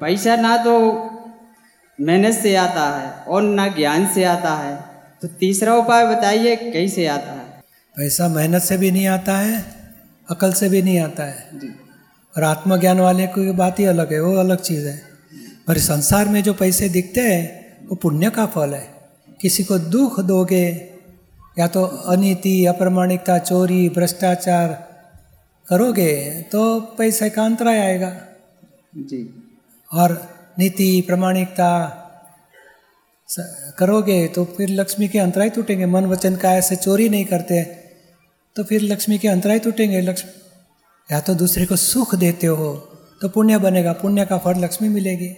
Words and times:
पैसा 0.00 0.36
ना 0.36 0.56
तो 0.56 0.74
मेहनत 1.98 2.34
से 2.34 2.54
आता 2.56 2.84
है 2.98 3.10
और 3.24 3.42
ना 3.42 3.66
ज्ञान 3.68 4.06
से 4.14 4.24
आता 4.24 4.54
है। 4.54 4.76
तो 5.22 5.28
तीसरा 5.28 5.74
उपाय 5.74 6.06
बताइए 6.06 6.56
कैसे 6.56 7.06
आता 7.06 7.32
है? 7.32 7.62
पैसा 7.96 8.28
मेहनत 8.28 8.62
से 8.62 8.76
भी 8.76 8.90
नहीं 8.90 9.06
आता 9.06 9.36
है 9.38 9.64
अकल 10.30 10.52
से 10.52 10.68
भी 10.68 10.82
नहीं 10.82 11.00
आता 11.00 11.24
है। 11.24 11.48
जी। 11.54 11.68
और 12.36 12.44
आत्मज्ञान 12.44 13.00
वाले 13.00 13.26
की 13.26 13.50
बात 13.52 13.78
ही 13.78 13.84
अलग 13.84 14.12
है 14.12 14.20
वो 14.20 14.34
अलग 14.36 14.60
चीज़ 14.60 14.86
है। 14.86 15.02
पर 15.66 15.78
संसार 15.78 16.28
में 16.28 16.42
जो 16.42 16.54
पैसे 16.54 16.88
दिखते 16.88 17.20
हैं 17.20 17.88
वो 17.88 17.96
पुण्य 17.96 18.30
का 18.30 18.46
फल 18.46 18.74
है। 18.74 18.86
किसी 19.40 19.64
को 19.64 19.78
दुख 19.78 20.20
दोगे 20.20 20.66
या 21.58 21.66
तो 21.66 21.84
अनिति 21.84 22.54
अप्रमाणिकता 22.66 23.38
चोरी 23.38 23.88
भ्रष्टाचार 23.88 24.68
करोगे 25.66 26.14
तो 26.52 26.80
पैसे 26.80 27.30
का 27.30 27.44
अंतराय 27.44 27.78
आएगा 27.78 28.16
जी। 28.96 29.22
और 29.92 30.12
नीति, 30.58 31.00
प्रमाणिकता 31.00 31.70
करोगे 33.78 34.26
तो 34.26 34.44
फिर 34.56 34.68
लक्ष्मी 34.70 35.08
के 35.08 35.18
अंतराय 35.18 35.48
टूटेंगे। 35.48 35.86
मन 35.86 36.06
वचन 36.06 36.36
का 36.36 36.52
ऐसे 36.54 36.76
चोरी 36.76 37.08
नहीं 37.08 37.24
करते। 37.24 37.62
तो 38.56 38.64
फिर 38.64 38.82
लक्ष्मी 38.82 39.18
के 39.18 39.28
अंतराय 39.28 39.58
टूटेंगे। 39.58 40.00
लक्ष्मी 40.00 40.32
या 41.12 41.20
तो 41.20 41.34
दूसरे 41.34 41.66
को 41.66 41.76
सुख 41.76 42.14
देते 42.14 42.46
हो 42.46 42.74
तो 43.22 43.28
पुण्य 43.28 43.58
बनेगा। 43.58 43.92
पुण्य 43.92 44.24
का 44.26 44.38
फल 44.38 44.58
लक्ष्मी 44.58 44.88
मिलेगी। 44.88 45.30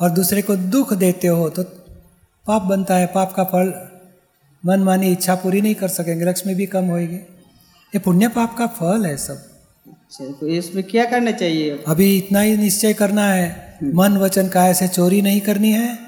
और 0.00 0.10
दूसरे 0.10 0.42
को 0.42 0.56
दुख 0.56 0.92
देते 0.94 1.28
हो 1.28 1.48
तो 1.50 1.62
पाप 2.46 2.62
बनता 2.62 2.96
है। 2.96 3.06
पाप 3.06 3.34
का 3.34 3.44
फल 3.44 3.72
मन 4.64 4.80
मानी 4.80 5.12
इच्छा 5.12 5.34
पूरी 5.34 5.60
नहीं 5.60 5.74
कर 5.74 5.88
सकेंगे। 5.88 6.24
लक्ष्मी 6.24 6.54
भी 6.54 6.66
कम 6.66 6.84
होएगी। 6.84 7.16
ये 7.94 7.98
पुण्य 7.98 8.28
पाप 8.28 8.56
का 8.58 8.66
फल 8.66 9.06
है 9.06 9.16
सब। 9.16 9.51
तो 10.12 10.46
इसमें 10.48 10.82
क्या 10.84 11.04
करना 11.04 11.30
चाहिए? 11.30 11.82
अभी 11.88 12.16
इतना 12.18 12.40
ही 12.40 12.56
निश्चय 12.56 12.92
करना 12.94 13.26
है। 13.26 13.78
मन 13.84 14.16
वचन 14.16 14.48
का 14.48 14.66
ऐसे 14.68 14.88
चोरी 14.88 15.20
नहीं 15.22 15.40
करनी 15.40 15.70
है 15.72 15.98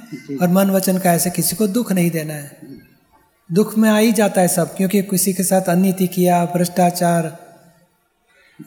और 0.40 0.48
मन 0.48 0.70
वचन 0.70 0.98
का 0.98 1.12
ऐसे 1.12 1.30
किसी 1.30 1.56
को 1.56 1.66
दुख 1.66 1.92
नहीं 1.92 2.10
देना 2.10 2.34
है। 2.34 2.50
दुख 3.50 3.76
में 3.78 3.88
आ 3.90 3.96
ही 3.98 4.12
जाता 4.12 4.40
है 4.40 4.48
सब 4.48 4.76
क्योंकि 4.76 5.02
किसी 5.02 5.32
के 5.32 5.42
साथ 5.42 5.68
अनिति 5.68 6.06
किया 6.06 6.44
भ्रष्टाचार 6.44 7.26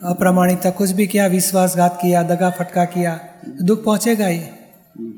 अप्रामाणिकता 0.04 0.70
कुछ 0.70 0.90
भी 0.90 1.06
किया 1.06 1.26
विश्वासघात 1.26 1.98
किया 2.02 2.22
दगा 2.22 2.50
फटका 2.50 2.84
किया 2.84 3.14
तो 3.46 3.64
दुख 3.64 3.84
पहुंचेगा 3.84 4.26
ही। 4.26 4.38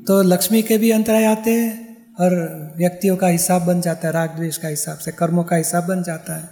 तो 0.07 0.21
लक्ष्मी 0.21 0.61
के 0.61 0.77
भी 0.77 0.91
अंतराय 0.91 1.25
आते 1.25 1.51
हैं 1.51 1.97
और 2.19 2.33
व्यक्तियों 2.77 3.15
का 3.17 3.27
हिसाब 3.27 3.61
बन 3.61 3.81
जाता 3.81 4.07
है 4.07 4.13
राग 4.13 4.29
द्वेष 4.29 4.57
का 4.57 4.67
हिसाब 4.67 4.97
से 4.97 5.11
कर्मों 5.11 5.43
का 5.43 5.55
हिसाब 5.55 5.85
बन 5.85 6.03
जाता 6.03 6.37
है। 6.37 6.49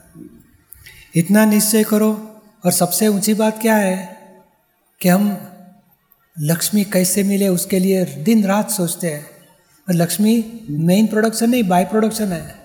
इतना 1.15 1.45
निश्चय 1.45 1.83
करो 1.83 2.28
और 2.65 2.71
सबसे 2.71 3.07
ऊँची 3.07 3.33
बात 3.33 3.61
क्या 3.61 3.75
है? 3.75 4.17
कि 5.01 5.09
हम 5.09 5.37
लक्ष्मी 6.39 6.83
कैसे 6.83 7.23
मिले 7.23 7.47
उसके 7.47 7.79
लिए 7.79 8.05
दिन 8.05 8.45
रात 8.45 8.71
सोचते 8.71 9.07
हैं। 9.07 9.25
और 9.89 9.95
लक्ष्मी 9.95 10.61
मेन 10.69 11.07
प्रोडक्शन 11.07 11.49
नहीं 11.49 11.63
बाय 11.63 11.85
प्रोडक्शन 11.85 12.31
है। 12.31 12.55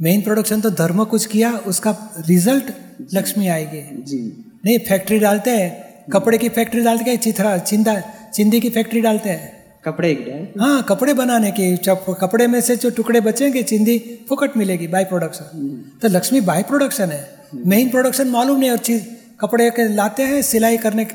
मेन 0.00 0.22
प्रोडक्शन 0.22 0.60
तो 0.60 0.70
धर्म 0.70 1.04
कुछ 1.04 1.26
किया 1.26 1.52
उसका 1.52 1.96
रिज़ल्ट 2.18 2.72
लक्ष्मी 3.14 3.48
आएगी। 3.48 4.02
जी। 4.02 4.44
नहीं 4.64 4.78
फैक्ट्री 4.78 5.18
डालते 5.18 5.50
हैं। 5.50 6.04
कपड़े 6.12 6.38
की 6.38 6.48
फैक्ट्री 6.48 6.80
डालते 6.80 7.10
हैं 7.10 7.18
चिथरा 7.18 7.58
चिंदा 7.58 8.00
चिंदी 8.34 8.60
की 8.60 8.70
फैक्ट्री 8.70 9.00
डालते 9.00 9.30
हैं। 9.30 9.80
कपड़े 9.84 10.12
हाँ 10.60 10.82
कपड़े 10.82 11.14
बनाने 11.14 11.50
की 11.50 11.76
जब 11.76 12.04
कपड़े 12.20 12.46
में 12.46 12.60
से 12.60 12.76
जो 12.76 12.90
टुकड़े 12.90 13.20
बचेंगे 13.20 13.62
चिंदी 13.62 13.98
फुकट 14.28 14.56
मिलेगी 14.56 14.86
बाय 14.86 15.04
प्रोडक्शन 15.04 15.84
तो 16.02 16.08
लक्ष्मी 16.08 16.40
बाय 16.40 16.62
प्रोडक्शन 16.62 17.10
है। 17.10 17.41
मेन 17.52 17.88
प्रोडक्शन 17.90 18.28
मालूम 18.28 18.58
नहीं 18.58 18.70
और 18.70 18.78
चीज़, 18.78 19.02
कपड़े 19.40 19.70
के 19.70 19.88
लाते 19.88 20.22
हैं, 20.22 20.42
सिलाई 20.42 20.76
करने 20.78 21.06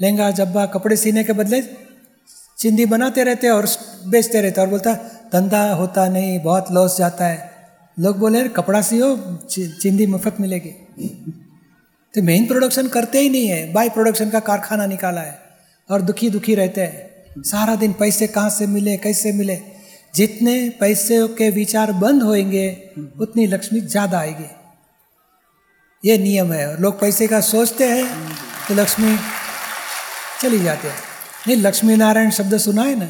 लहंगा, 0.00 0.30
जब्बा, 0.30 0.64
कपड़े 0.66 0.96
सीने 0.96 1.24
के 1.24 1.32
बदले 1.32 1.62
चिंदी 2.58 2.86
बनाते 2.86 3.24
रहते 3.24 3.48
और 3.48 3.66
बेचते 4.06 4.40
रहते 4.40 4.60
और 4.60 4.68
बोलता, 4.68 4.94
धंधा 5.32 5.62
होता 5.72 6.08
नहीं, 6.08 6.38
बहुत 6.40 6.72
लॉस 6.72 6.96
जाता 6.98 7.26
है। 7.26 7.48
लोग 7.96 8.18
बोले 8.18 8.48
कपड़ा 8.50 8.80
सियो 8.82 9.16
चिंदी 9.50 10.06
मुफ़्त 10.06 10.40
मिलेगी। 10.40 10.70
तो 12.14 12.22
मेन 12.22 12.46
प्रोडक्शन 12.46 12.88
करते 12.88 13.20
ही 13.20 13.28
नहीं 13.28 13.46
है 13.46 13.72
बाई 13.72 13.88
प्रोडक्शन 13.88 14.30
का 14.30 14.40
कारखाना 14.40 14.86
निकाला 14.86 15.20
है 15.20 15.38
और 15.90 16.02
दुखी 16.02 16.30
दुखी 16.30 16.54
रहते 16.54 16.80
हैं। 16.80 17.42
सारा 17.42 17.74
दिन 17.76 17.92
पैसे 17.92 18.26
कहाँ 18.26 18.50
से 18.50 18.66
मिले, 18.66 18.96
कैसे 18.96 19.32
मिले? 19.32 19.58
जितने 20.14 20.54
पैसे 20.80 21.26
के 21.38 21.50
विचार 21.50 21.92
बंद 21.92 22.22
होंगे 22.22 22.66
उतनी 23.20 23.46
लक्ष्मी 23.46 23.80
ज़्यादा 23.80 24.18
आएगी। 24.18 24.48
ये 26.04 26.16
नियम 26.18 26.52
है। 26.52 26.80
लोग 26.82 27.00
पैसे 27.00 27.26
का 27.28 27.40
सोचते 27.40 27.84
हैं 27.84 28.06
तो 28.68 28.74
लक्ष्मी 28.74 29.16
चली 30.42 30.58
जाती 30.58 30.88
है। 30.88 30.94
नहीं 31.46 31.56
लक्ष्मी 31.56 31.96
नारायण 31.96 32.30
शब्द 32.30 32.56
सुना 32.58 32.82
है 32.82 32.98
ना 32.98 33.06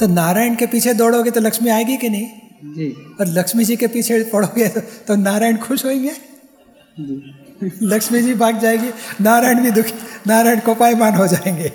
तो 0.00 0.06
नारायण 0.06 0.56
के 0.56 0.66
पीछे 0.66 0.94
दौड़ोगे 0.94 1.30
तो 1.30 1.40
लक्ष्मी 1.40 1.70
आएगी 1.70 1.96
कि 1.96 2.08
नहीं? 2.08 2.26
जी। 2.74 3.16
और 3.20 3.26
लक्ष्मी 3.28 3.64
जी 3.64 3.76
के 3.76 3.86
पीछे 3.86 4.22
पड़ोगे 4.24 4.68
तो, 4.68 4.80
तो 4.80 5.16
नारायण 5.16 5.56
खुश 5.56 5.84
होंगे? 5.84 6.12
लक्ष्मी 7.82 8.20
जी 8.22 8.34
भाग 8.34 8.58
जाएगी 8.60 8.90
नारायण 9.20 9.62
भी 9.62 9.70
दुखी 9.70 9.92
नारायण 10.26 10.60
कोपायमान 10.60 11.14
हो 11.14 11.26
जाएँगे। 11.26 11.72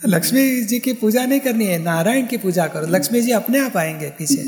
लक्ष्मी 0.00 0.62
जी 0.62 0.78
की 0.78 0.92
पूजा 0.92 1.24
नहीं 1.26 1.40
करनी 1.40 1.66
है 1.66 1.78
नारायण 1.78 2.26
की 2.26 2.36
पूजा 2.36 2.66
करो। 2.66 2.86
लक्ष्मी 2.86 3.20
जी 3.20 3.30
अपने 3.30 3.58
आप 3.58 3.76
आएँगे 3.76 4.10
पीछे। 4.18 4.42